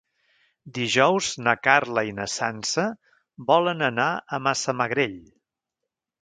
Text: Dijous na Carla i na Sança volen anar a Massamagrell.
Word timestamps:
Dijous 0.77 1.27
na 1.47 1.53
Carla 1.67 2.03
i 2.11 2.15
na 2.19 2.25
Sança 2.37 2.87
volen 3.51 3.85
anar 3.89 4.09
a 4.15 4.41
Massamagrell. 4.49 5.17